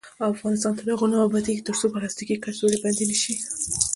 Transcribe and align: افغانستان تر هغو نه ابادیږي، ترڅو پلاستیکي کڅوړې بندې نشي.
افغانستان 0.33 0.73
تر 0.77 0.85
هغو 0.91 1.05
نه 1.13 1.17
ابادیږي، 1.27 1.65
ترڅو 1.67 1.85
پلاستیکي 1.93 2.35
کڅوړې 2.43 2.77
بندې 2.83 3.03
نشي. 3.11 3.33